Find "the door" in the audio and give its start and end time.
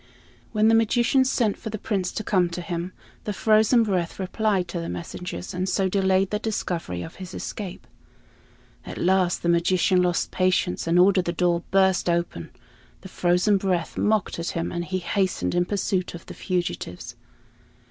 11.25-11.61